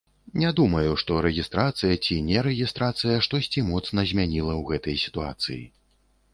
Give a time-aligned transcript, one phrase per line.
[0.43, 5.63] Не думаю, што рэгістрацыя ці нерэгістрацыя штосьці моцна змяніла ў гэтай сітуацыі.